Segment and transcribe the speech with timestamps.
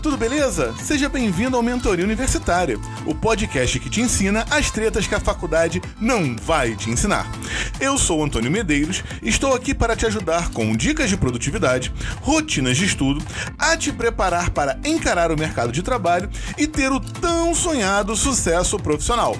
[0.00, 0.74] tudo beleza?
[0.82, 5.82] Seja bem-vindo ao Mentoria Universitária, o podcast que te ensina as tretas que a faculdade
[6.00, 7.30] não vai te ensinar.
[7.78, 11.92] Eu sou Antônio Medeiros estou aqui para te ajudar com dicas de produtividade,
[12.22, 13.22] rotinas de estudo,
[13.58, 18.78] a te preparar para encarar o mercado de trabalho e ter o tão sonhado sucesso
[18.78, 19.36] profissional.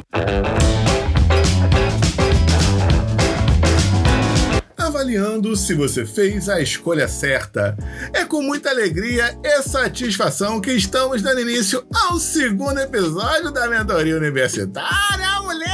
[4.91, 7.76] Avaliando se você fez a escolha certa.
[8.12, 14.16] É com muita alegria e satisfação que estamos dando início ao segundo episódio da Mentoria
[14.16, 15.71] Universitária, moleque!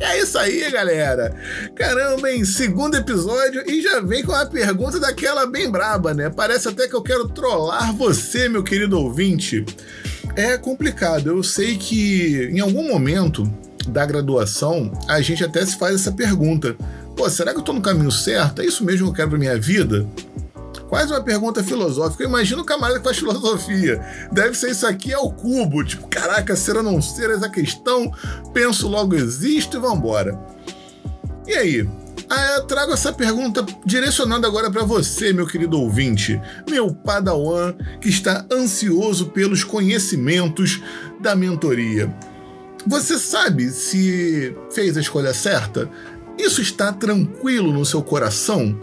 [0.00, 1.34] É isso aí, galera!
[1.74, 6.28] Caramba, em segundo episódio e já vem com uma pergunta daquela bem braba, né?
[6.28, 9.64] Parece até que eu quero trollar você, meu querido ouvinte.
[10.36, 13.50] É complicado, eu sei que em algum momento
[13.88, 16.76] da graduação a gente até se faz essa pergunta
[17.16, 18.60] Pô, será que eu tô no caminho certo?
[18.60, 20.06] É isso mesmo que eu quero pra minha vida?
[20.88, 22.22] Quase uma pergunta filosófica.
[22.22, 24.00] Eu imagino o camarada que faz filosofia.
[24.30, 25.84] Deve ser isso aqui ao cubo.
[25.84, 28.12] Tipo, caraca, ser ou não ser essa questão?
[28.52, 30.38] Penso, logo existo e vambora.
[31.46, 31.88] E aí?
[32.28, 38.08] Ah, eu trago essa pergunta direcionada agora para você, meu querido ouvinte, meu padawan que
[38.08, 40.82] está ansioso pelos conhecimentos
[41.20, 42.14] da mentoria.
[42.86, 45.88] Você sabe se fez a escolha certa?
[46.38, 48.76] Isso está tranquilo no seu coração?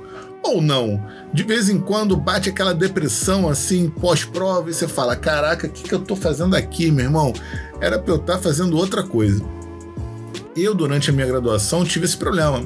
[0.44, 1.04] Ou não?
[1.34, 5.84] De vez em quando bate aquela depressão assim, pós-prova, e você fala: Caraca, o que,
[5.84, 7.34] que eu tô fazendo aqui, meu irmão?
[7.80, 9.44] Era pra eu estar tá fazendo outra coisa.
[10.56, 12.64] Eu, durante a minha graduação, tive esse problema.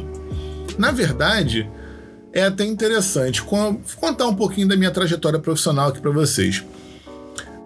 [0.78, 1.70] Na verdade,
[2.34, 6.64] é até interessante contar um pouquinho da minha trajetória profissional aqui para vocês.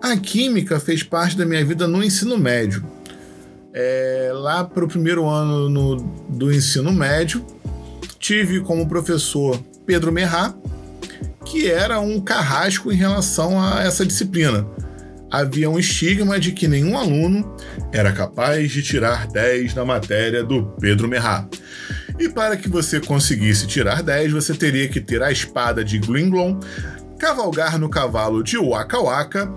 [0.02, 2.99] A química fez parte da minha vida no ensino médio
[3.74, 5.96] é, lá para o primeiro ano no,
[6.30, 7.46] do ensino médio,
[8.20, 10.54] tive como professor Pedro Merrá,
[11.46, 14.68] que era um carrasco em relação a essa disciplina.
[15.32, 17.56] Havia um estigma de que nenhum aluno
[17.92, 21.48] era capaz de tirar 10 na matéria do Pedro Merrá.
[22.20, 26.60] E para que você conseguisse tirar 10, você teria que ter a espada de Glinglon,
[27.20, 29.54] cavalgar no cavalo de Waka Waka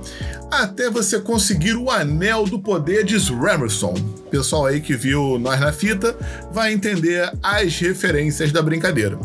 [0.51, 3.95] até você conseguir o Anel do Poder de Sramerson.
[4.31, 6.15] Pessoal aí que viu Nós na Fita
[6.53, 9.19] vai entender as referências da brincadeira.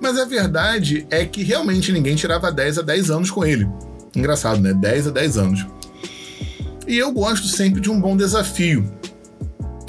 [0.00, 3.68] Mas a verdade é que realmente ninguém tirava 10 a 10 anos com ele.
[4.14, 4.74] Engraçado, né?
[4.74, 5.66] 10 a 10 anos.
[6.86, 8.90] E eu gosto sempre de um bom desafio.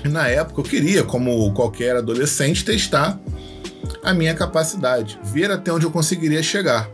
[0.03, 3.19] Na época eu queria, como qualquer adolescente, testar
[4.03, 6.90] a minha capacidade, ver até onde eu conseguiria chegar.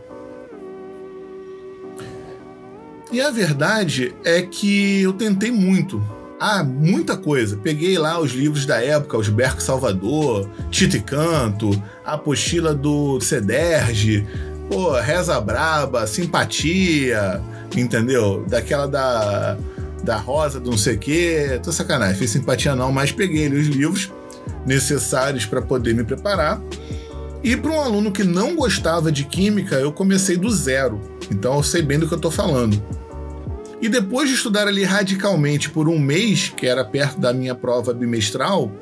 [3.10, 6.02] E a verdade é que eu tentei muito.
[6.38, 7.56] Ah, muita coisa.
[7.56, 11.70] Peguei lá os livros da época, os Berco Salvador, Tito e Canto,
[12.04, 14.26] a apostila do Cederge,
[14.70, 17.42] pô, Reza Braba, Simpatia,
[17.76, 18.44] entendeu?
[18.46, 19.56] Daquela da,
[20.04, 21.60] da Rosa, do não sei o quê.
[21.62, 24.12] Tô sacanagem, fiz simpatia não, mas peguei os livros
[24.64, 26.60] necessários para poder me preparar.
[27.42, 31.00] E para um aluno que não gostava de química, eu comecei do zero.
[31.30, 32.82] Então eu sei bem do que eu estou falando.
[33.80, 37.94] E depois de estudar ali radicalmente por um mês, que era perto da minha prova
[37.94, 38.72] bimestral,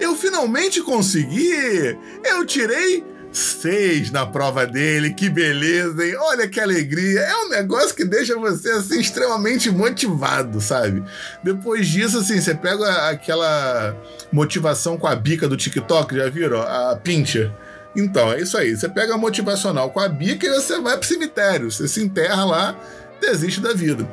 [0.00, 1.98] eu finalmente consegui!
[2.24, 6.16] Eu tirei seis na prova dele, que beleza, hein?
[6.18, 7.20] Olha que alegria!
[7.20, 11.04] É um negócio que deixa você assim extremamente motivado, sabe?
[11.44, 13.94] Depois disso, assim, você pega aquela
[14.32, 16.62] motivação com a bica do TikTok, já viram?
[16.62, 17.52] A pincher.
[17.96, 18.76] Então, é isso aí.
[18.76, 21.70] Você pega a motivacional com a bica e você vai pro cemitério.
[21.70, 22.78] Você se enterra lá
[23.20, 24.06] desiste da vida.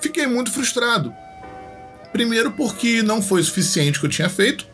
[0.00, 1.14] Fiquei muito frustrado.
[2.12, 4.66] Primeiro, porque não foi o suficiente que eu tinha feito,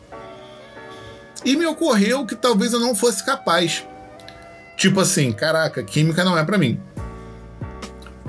[1.45, 3.85] e me ocorreu que talvez eu não fosse capaz.
[4.75, 6.79] Tipo assim, caraca, química não é para mim.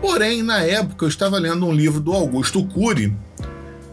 [0.01, 3.15] Porém, na época eu estava lendo um livro do Augusto Cury,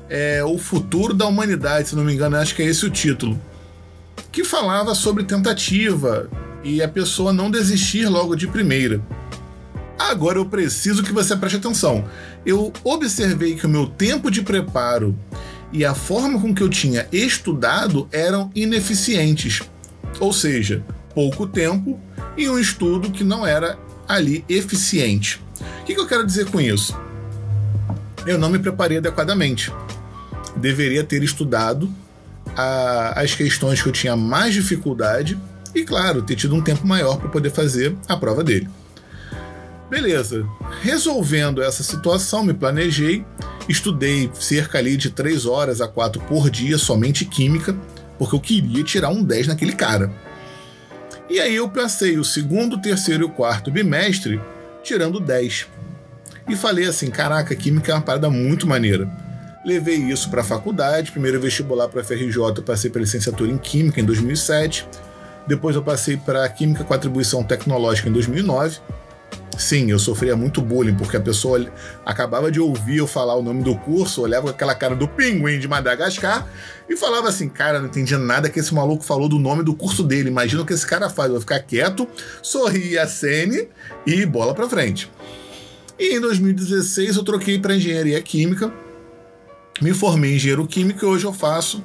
[0.09, 3.39] é, O Futuro da Humanidade, se não me engano, acho que é esse o título,
[4.31, 6.29] que falava sobre tentativa
[6.63, 9.01] e a pessoa não desistir logo de primeira.
[9.97, 12.07] Agora eu preciso que você preste atenção.
[12.45, 15.17] Eu observei que o meu tempo de preparo
[15.71, 19.61] e a forma com que eu tinha estudado eram ineficientes.
[20.19, 21.99] Ou seja, pouco tempo
[22.37, 23.77] e um estudo que não era
[24.07, 25.41] ali eficiente.
[25.81, 26.97] O que, eu quero dizer com isso?
[28.25, 29.71] Eu não me preparei adequadamente.
[30.55, 31.91] Deveria ter estudado
[32.55, 35.37] a, as questões que eu tinha mais dificuldade
[35.73, 38.67] e, claro, ter tido um tempo maior para poder fazer a prova dele.
[39.89, 40.45] Beleza.
[40.81, 43.25] Resolvendo essa situação, me planejei,
[43.69, 47.75] estudei cerca ali de 3 horas a 4 por dia, somente química,
[48.17, 50.11] porque eu queria tirar um 10 naquele cara.
[51.29, 54.39] E aí eu passei o segundo, terceiro e quarto bimestre
[54.83, 55.67] tirando 10.
[56.47, 59.26] e falei assim: caraca, química é uma parada muito maneira.
[59.65, 63.99] Levei isso para a faculdade, primeiro vestibular para a FRJ, passei para licenciatura em Química
[63.99, 64.87] em 2007.
[65.47, 68.79] Depois eu passei para Química com Atribuição Tecnológica em 2009.
[69.57, 71.65] Sim, eu sofria muito bullying, porque a pessoa
[72.05, 75.57] acabava de ouvir eu falar o nome do curso, olhava com aquela cara do pinguim
[75.57, 76.47] de Madagascar
[76.87, 80.03] e falava assim: Cara, não entendi nada que esse maluco falou do nome do curso
[80.03, 80.29] dele.
[80.29, 81.31] Imagina o que esse cara faz.
[81.31, 82.07] Vou ficar quieto,
[82.41, 83.67] sorrir a cene
[84.05, 85.11] e bola pra frente.
[85.97, 88.71] E em 2016 eu troquei para engenharia química,
[89.81, 91.83] me formei em engenheiro químico e hoje eu faço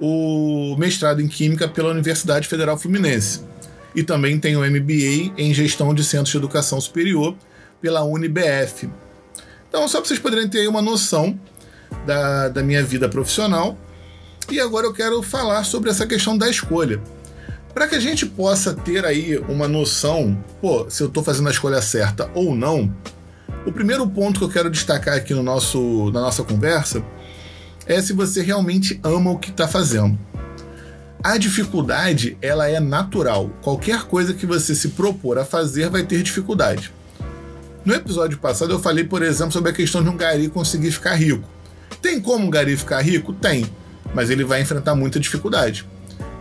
[0.00, 3.40] o mestrado em química pela Universidade Federal Fluminense
[3.94, 7.36] e também tenho MBA em Gestão de Centros de Educação Superior
[7.80, 8.88] pela UniBF.
[9.68, 11.38] Então, só para vocês poderem ter uma noção
[12.06, 13.76] da, da minha vida profissional.
[14.50, 17.00] E agora eu quero falar sobre essa questão da escolha.
[17.72, 21.52] Para que a gente possa ter aí uma noção, pô, se eu estou fazendo a
[21.52, 22.94] escolha certa ou não,
[23.64, 27.02] o primeiro ponto que eu quero destacar aqui no nosso, na nossa conversa
[27.86, 30.18] é se você realmente ama o que está fazendo.
[31.22, 33.50] A dificuldade, ela é natural.
[33.62, 36.92] Qualquer coisa que você se propor a fazer vai ter dificuldade.
[37.84, 41.14] No episódio passado eu falei, por exemplo, sobre a questão de um gari conseguir ficar
[41.14, 41.48] rico.
[42.00, 43.32] Tem como um gari ficar rico?
[43.32, 43.66] Tem,
[44.12, 45.86] mas ele vai enfrentar muita dificuldade.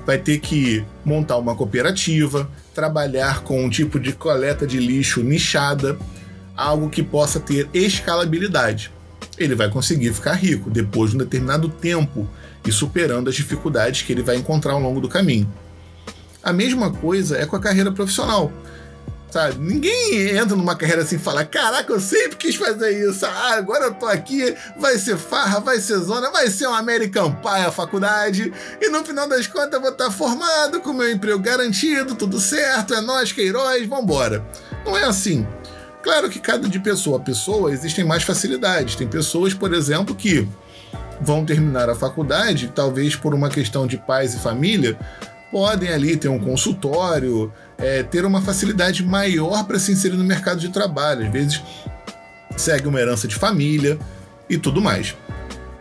[0.06, 5.98] Vai ter que montar uma cooperativa, trabalhar com um tipo de coleta de lixo nichada,
[6.56, 8.92] algo que possa ter escalabilidade.
[9.38, 12.28] Ele vai conseguir ficar rico depois de um determinado tempo
[12.66, 15.52] e superando as dificuldades que ele vai encontrar ao longo do caminho.
[16.44, 18.52] A mesma coisa é com a carreira profissional.
[19.32, 19.60] Sabe?
[19.60, 23.26] Ninguém entra numa carreira assim e fala: Caraca, eu sempre quis fazer isso.
[23.26, 27.32] Ah, agora eu tô aqui, vai ser farra, vai ser zona, vai ser um American
[27.36, 28.52] Pie a faculdade.
[28.82, 32.94] E no final das contas eu vou estar formado, com meu emprego garantido, tudo certo,
[32.94, 34.46] é nós, Queiroz, vambora.
[34.86, 35.48] Não é assim.
[36.02, 38.96] Claro que cada de pessoa a pessoa existem mais facilidades.
[38.96, 40.48] Tem pessoas, por exemplo, que
[41.22, 44.98] vão terminar a faculdade, talvez por uma questão de pais e família,
[45.52, 50.60] podem ali ter um consultório, é, ter uma facilidade maior para se inserir no mercado
[50.60, 51.26] de trabalho.
[51.26, 51.62] Às vezes
[52.58, 54.00] segue uma herança de família
[54.50, 55.16] e tudo mais.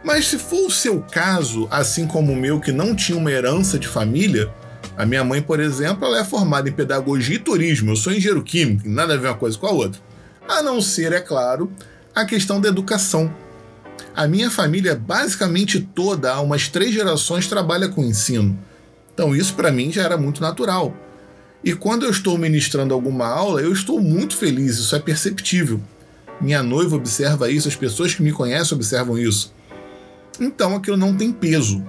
[0.02, 3.78] Mas se for o seu caso, assim como o meu, que não tinha uma herança
[3.78, 4.50] de família,
[4.96, 7.92] a minha mãe, por exemplo, ela é formada em pedagogia e turismo.
[7.92, 10.00] Eu sou engenheiro químico, nada a ver uma coisa com a outra.
[10.48, 11.70] A não ser, é claro,
[12.14, 13.32] a questão da educação
[14.14, 18.58] a minha família, basicamente toda, há umas três gerações, trabalha com ensino.
[19.14, 20.94] Então isso para mim já era muito natural.
[21.62, 25.80] E quando eu estou ministrando alguma aula, eu estou muito feliz, isso é perceptível.
[26.40, 29.54] Minha noiva observa isso, as pessoas que me conhecem observam isso.
[30.40, 31.84] Então aquilo não tem peso.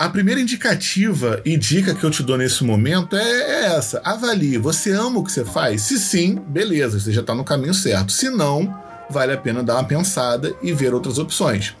[0.00, 4.56] A primeira indicativa e dica que eu te dou nesse momento é, é essa: avalie.
[4.56, 5.82] Você ama o que você faz?
[5.82, 8.10] Se sim, beleza, você já está no caminho certo.
[8.10, 8.74] Se não,
[9.10, 11.76] vale a pena dar uma pensada e ver outras opções.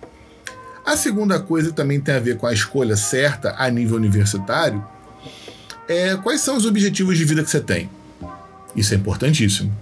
[0.84, 4.84] A segunda coisa também tem a ver com a escolha certa a nível universitário
[5.88, 7.88] é quais são os objetivos de vida que você tem.
[8.76, 9.74] Isso é importantíssimo.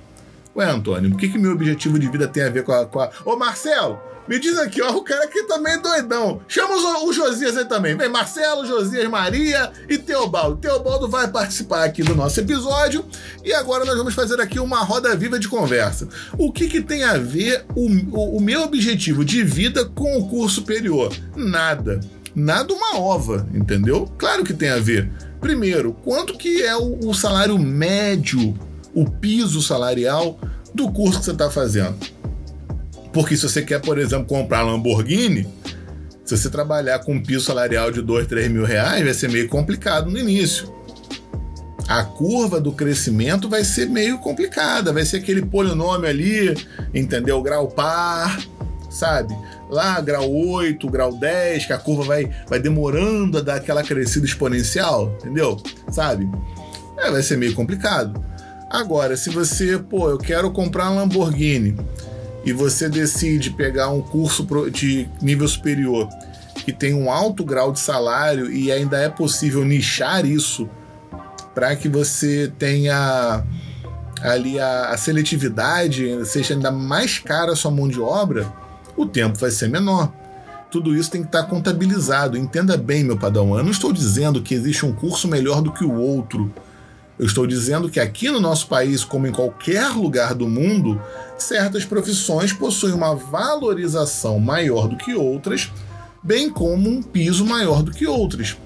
[0.54, 2.86] Ué, Antônio, o que, que meu objetivo de vida tem a ver com a.
[2.86, 3.10] Com a...
[3.24, 3.98] Ô, Marcelo,
[4.28, 6.40] me diz aqui, ó, o cara aqui também é doidão.
[6.46, 7.96] Chama o, o Josias aí também.
[7.96, 10.58] Vem, Marcelo, Josias, Maria e Teobaldo.
[10.58, 13.04] Teobaldo vai participar aqui do nosso episódio.
[13.42, 16.08] E agora nós vamos fazer aqui uma roda viva de conversa.
[16.36, 20.28] O que, que tem a ver o, o, o meu objetivo de vida com o
[20.28, 21.10] curso superior?
[21.34, 22.00] Nada.
[22.34, 24.12] Nada uma ova, entendeu?
[24.18, 25.10] Claro que tem a ver.
[25.40, 28.54] Primeiro, quanto que é o, o salário médio,
[28.94, 30.38] o piso salarial
[30.74, 31.96] do curso que você está fazendo?
[33.12, 35.46] Porque se você quer, por exemplo, comprar Lamborghini,
[36.24, 39.48] se você trabalhar com um piso salarial de 2, 3 mil reais, vai ser meio
[39.48, 40.72] complicado no início.
[41.88, 46.54] A curva do crescimento vai ser meio complicada, vai ser aquele polinômio ali,
[46.92, 47.40] entendeu?
[47.40, 48.38] Grau par,
[48.90, 49.34] sabe?
[49.70, 54.26] Lá, grau 8, grau 10, que a curva vai, vai demorando a dar aquela crescida
[54.26, 55.56] exponencial, entendeu?
[55.90, 56.28] Sabe?
[56.98, 58.22] É, vai ser meio complicado.
[58.70, 61.74] Agora, se você, pô, eu quero comprar um Lamborghini,
[62.48, 66.08] e você decide pegar um curso de nível superior
[66.64, 70.68] que tem um alto grau de salário e ainda é possível nichar isso
[71.54, 73.44] para que você tenha
[74.22, 78.50] ali a, a, seletividade, seja ainda mais cara a sua mão de obra,
[78.96, 80.12] o tempo vai ser menor.
[80.70, 82.36] Tudo isso tem que estar contabilizado.
[82.36, 83.56] Entenda bem, meu padrão.
[83.56, 86.52] Eu não estou dizendo que existe um curso melhor do que o outro.
[87.18, 91.00] Eu estou dizendo que aqui no nosso país, como em qualquer lugar do mundo,
[91.36, 95.70] certas profissões possuem uma valorização maior do que outras,
[96.22, 98.56] bem como um piso maior do que outras.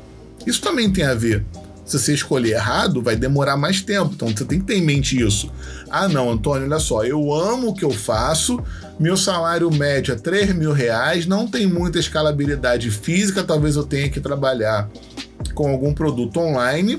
[0.47, 1.45] Isso também tem a ver
[1.85, 4.13] Se você escolher errado, vai demorar mais tempo.
[4.15, 5.51] Então você tem que ter em mente isso.
[5.91, 8.63] Ah, não, Antônio, olha só, eu amo o que eu faço,
[9.01, 14.09] meu salário médio é 3 mil reais, não tem muita escalabilidade física, talvez eu tenha
[14.09, 14.89] que trabalhar
[15.55, 16.99] com algum produto online.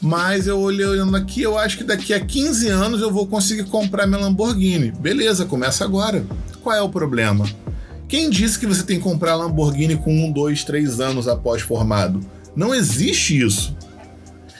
[0.00, 4.06] Mas eu olhando aqui, eu acho que daqui a 15 anos eu vou conseguir comprar
[4.06, 4.92] minha Lamborghini.
[4.92, 6.24] Beleza, começa agora.
[6.62, 7.44] Qual é o problema?
[8.08, 12.20] Quem disse que você tem que comprar Lamborghini com um, dois, três anos após formado?
[12.54, 13.76] Não existe isso.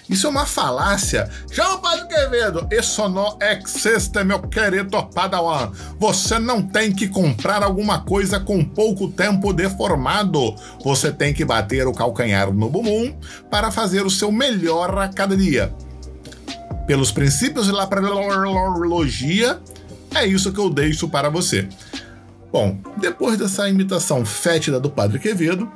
[0.09, 1.29] Isso é uma falácia.
[1.50, 2.67] Chama o Padre Quevedo.
[2.71, 5.71] Isso não existe, meu querido Padawan.
[5.99, 10.55] Você não tem que comprar alguma coisa com pouco tempo de formado.
[10.83, 13.15] Você tem que bater o calcanhar no bumbum
[13.50, 15.75] para fazer o seu melhor a cada dia.
[16.87, 19.61] Pelos princípios de laprologia,
[20.15, 21.69] é isso que eu deixo para você.
[22.50, 25.71] Bom, depois dessa imitação fétida do Padre Quevedo,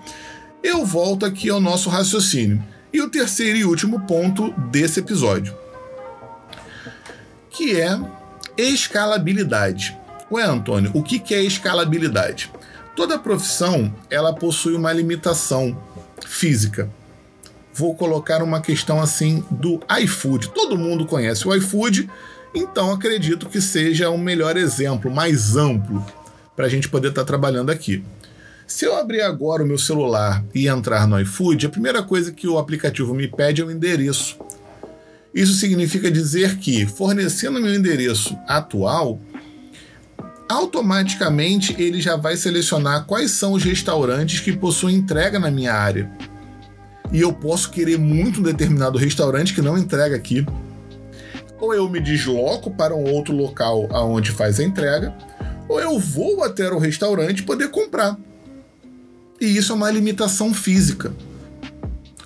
[0.63, 2.63] eu volto aqui ao nosso raciocínio.
[2.93, 5.57] E o terceiro e último ponto desse episódio,
[7.51, 7.99] que é
[8.57, 9.97] escalabilidade.
[10.31, 12.51] Ué, Antônio, o que é escalabilidade?
[12.95, 15.77] Toda profissão ela possui uma limitação
[16.27, 16.91] física.
[17.73, 20.51] Vou colocar uma questão assim do iFood.
[20.51, 22.11] Todo mundo conhece o iFood,
[22.55, 26.05] então acredito que seja o um melhor exemplo, mais amplo,
[26.55, 28.05] para a gente poder estar tá trabalhando aqui.
[28.73, 32.49] Se eu abrir agora o meu celular e entrar no iFood, a primeira coisa que
[32.49, 34.39] o aplicativo me pede é o endereço.
[35.35, 39.21] Isso significa dizer que, fornecendo meu endereço atual,
[40.49, 46.11] automaticamente ele já vai selecionar quais são os restaurantes que possuem entrega na minha área.
[47.13, 50.47] E eu posso querer muito um determinado restaurante que não entrega aqui.
[51.61, 55.15] Ou eu me desloco para um outro local aonde faz a entrega,
[55.69, 58.17] ou eu vou até o restaurante poder comprar.
[59.43, 61.13] E isso é uma limitação física.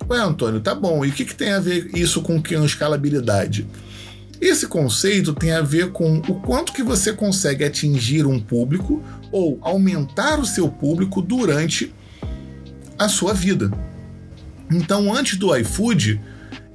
[0.07, 1.03] Ué, Antônio, tá bom.
[1.03, 3.67] E o que, que tem a ver isso com, com escalabilidade?
[4.39, 9.57] Esse conceito tem a ver com o quanto que você consegue atingir um público ou
[9.63, 11.91] aumentar o seu público durante
[12.99, 13.71] a sua vida.
[14.71, 16.21] Então, antes do iFood,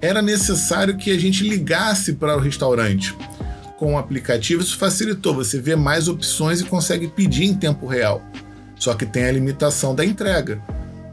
[0.00, 3.16] era necessário que a gente ligasse para o restaurante.
[3.78, 5.36] Com o aplicativo, isso facilitou.
[5.36, 8.20] Você vê mais opções e consegue pedir em tempo real.
[8.82, 10.60] Só que tem a limitação da entrega.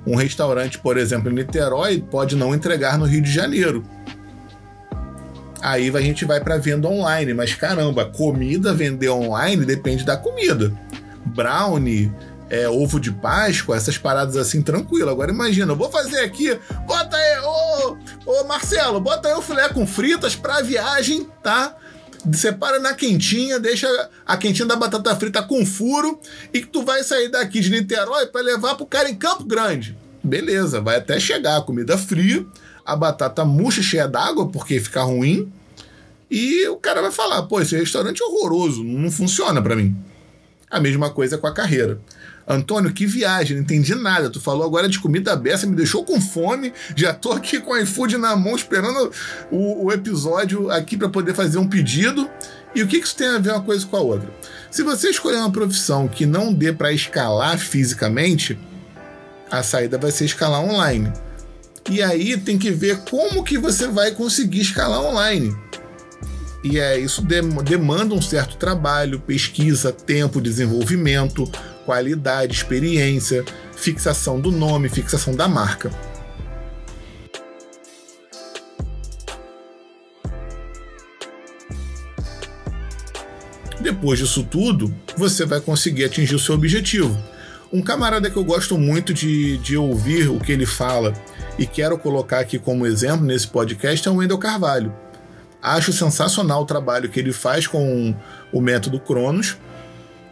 [0.03, 3.83] Um restaurante, por exemplo, em Niterói, pode não entregar no Rio de Janeiro.
[5.61, 10.73] Aí a gente vai para venda online, mas caramba, comida vender online depende da comida.
[11.23, 12.11] Brownie,
[12.49, 15.11] é, ovo de Páscoa, essas paradas assim, tranquilo.
[15.11, 19.69] Agora imagina, eu vou fazer aqui, bota aí, ô, ô Marcelo, bota aí o filé
[19.69, 21.75] com fritas pra viagem, tá?
[22.33, 23.87] Separa na quentinha, deixa
[24.25, 26.19] a quentinha da batata frita com furo
[26.53, 29.97] e que tu vai sair daqui de Niterói para levar pro cara em Campo Grande.
[30.23, 32.45] Beleza, vai até chegar a comida fria,
[32.85, 35.51] a batata murcha cheia d'água porque fica ruim.
[36.29, 39.95] E o cara vai falar: pô, esse restaurante é horroroso, não funciona para mim.
[40.69, 41.99] A mesma coisa com a carreira.
[42.49, 44.27] Antônio, que viagem, não entendi nada.
[44.27, 46.73] Tu falou agora de comida aberta, me deixou com fome.
[46.95, 49.11] Já tô aqui com o iFood na mão, esperando
[49.51, 52.27] o, o episódio aqui para poder fazer um pedido.
[52.73, 54.29] E o que, que isso tem a ver uma coisa com a outra?
[54.71, 58.57] Se você escolher uma profissão que não dê para escalar fisicamente,
[59.51, 61.13] a saída vai ser escalar online.
[61.87, 65.55] E aí tem que ver como que você vai conseguir escalar online.
[66.63, 71.49] E é isso demanda um certo trabalho, pesquisa, tempo, desenvolvimento,
[71.89, 73.43] qualidade, experiência,
[73.75, 75.89] fixação do nome, fixação da marca.
[83.81, 87.17] Depois disso tudo, você vai conseguir atingir o seu objetivo.
[87.73, 91.11] Um camarada que eu gosto muito de, de ouvir o que ele fala
[91.57, 94.93] e quero colocar aqui como exemplo nesse podcast é o Wendel Carvalho.
[95.59, 98.15] Acho sensacional o trabalho que ele faz com
[98.53, 99.57] o método Cronos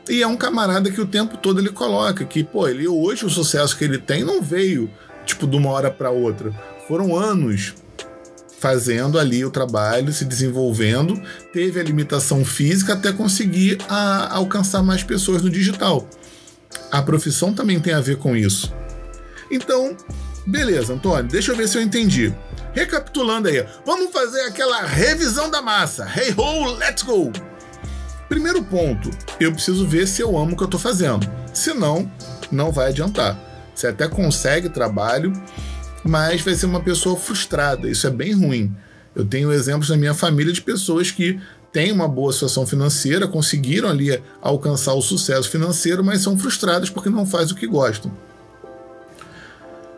[0.10, 3.30] e é um camarada que o tempo todo ele coloca que, pô, ele hoje o
[3.30, 4.90] sucesso que ele tem não veio
[5.26, 6.52] tipo de uma hora para outra.
[6.88, 7.74] Foram anos
[8.60, 11.22] fazendo ali o trabalho, se desenvolvendo,
[11.54, 16.08] teve a limitação física até conseguir a, alcançar mais pessoas no digital.
[16.92, 18.74] A profissão também tem a ver com isso.
[19.52, 19.96] Então,
[20.46, 22.34] beleza, Antônio, deixa eu ver se eu entendi.
[22.74, 26.08] Recapitulando aí, vamos fazer aquela revisão da massa.
[26.16, 27.32] Hey ho, let's go!
[28.30, 31.30] Primeiro ponto, eu preciso ver se eu amo o que eu estou fazendo.
[31.54, 32.12] Senão,
[32.52, 33.40] não vai adiantar.
[33.74, 35.32] Você até consegue trabalho,
[36.04, 37.90] mas vai ser uma pessoa frustrada.
[37.90, 38.76] Isso é bem ruim.
[39.16, 41.40] Eu tenho exemplos na minha família de pessoas que
[41.72, 47.10] têm uma boa situação financeira, conseguiram ali alcançar o sucesso financeiro, mas são frustradas porque
[47.10, 48.12] não fazem o que gostam.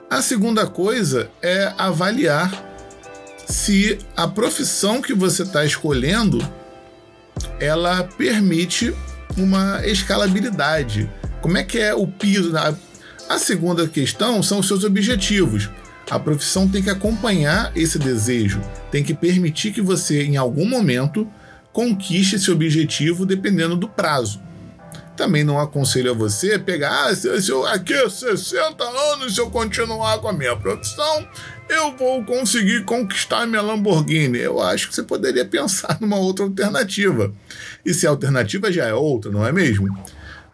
[0.09, 2.51] A segunda coisa é avaliar
[3.48, 6.39] se a profissão que você está escolhendo
[7.60, 8.94] ela permite
[9.38, 11.10] uma escalabilidade.
[11.42, 12.54] Como é que é o piso?
[13.30, 15.70] A segunda questão são os seus objetivos.
[16.10, 21.28] A profissão tem que acompanhar esse desejo, tem que permitir que você, em algum momento,
[21.72, 24.42] conquiste esse objetivo dependendo do prazo.
[25.16, 30.18] Também não aconselho a você pegar, ah, se, eu, aqui 60 anos, se eu continuar
[30.20, 31.28] com a minha profissão,
[31.69, 34.39] eu vou conseguir conquistar minha Lamborghini.
[34.39, 37.33] Eu acho que você poderia pensar numa outra alternativa.
[37.85, 39.88] E se a alternativa já é outra, não é mesmo?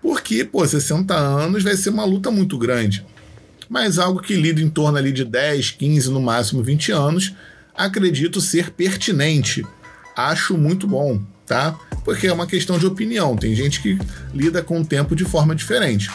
[0.01, 3.05] Porque, pô, 60 anos vai ser uma luta muito grande.
[3.67, 7.33] Mas algo que lida em torno ali de 10, 15, no máximo 20 anos,
[7.75, 9.65] acredito ser pertinente.
[10.15, 11.75] Acho muito bom, tá?
[12.05, 13.35] porque é uma questão de opinião.
[13.35, 13.97] Tem gente que
[14.31, 16.09] lida com o tempo de forma diferente.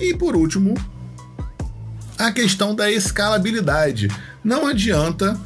[0.00, 0.74] E por último,
[2.18, 4.08] a questão da escalabilidade.
[4.42, 5.38] Não adianta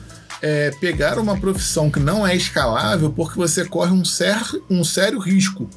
[0.42, 5.18] é, pegar uma profissão que não é escalável porque você corre um, ser, um sério
[5.18, 5.68] risco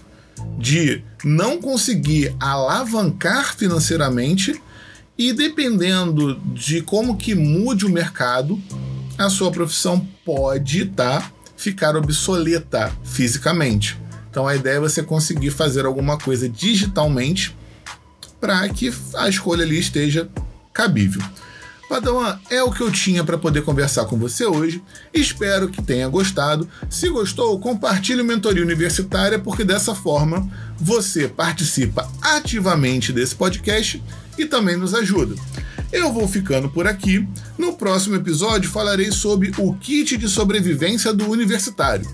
[0.58, 4.62] de não conseguir alavancar financeiramente
[5.18, 8.60] e dependendo de como que mude o mercado,
[9.18, 13.98] a sua profissão pode tá ficar obsoleta fisicamente.
[14.30, 17.56] Então a ideia é você conseguir fazer alguma coisa digitalmente
[18.42, 20.28] para que a escolha ali esteja
[20.74, 21.22] cabível.
[21.88, 24.82] Padawan, é o que eu tinha para poder conversar com você hoje.
[25.14, 26.68] Espero que tenha gostado.
[26.90, 34.02] Se gostou, compartilhe o Mentoria Universitária, porque dessa forma você participa ativamente desse podcast
[34.38, 35.36] e também nos ajuda.
[35.92, 37.28] Eu vou ficando por aqui.
[37.58, 42.10] No próximo episódio falarei sobre o kit de sobrevivência do universitário.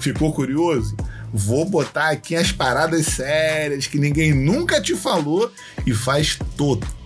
[0.00, 0.96] Ficou curioso?
[1.32, 5.50] Vou botar aqui as paradas sérias que ninguém nunca te falou
[5.86, 6.36] e faz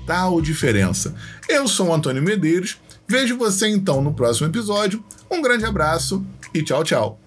[0.07, 1.15] total diferença.
[1.49, 2.79] Eu sou o Antônio Medeiros.
[3.09, 5.05] Vejo você então no próximo episódio.
[5.31, 7.21] Um grande abraço e tchau, tchau.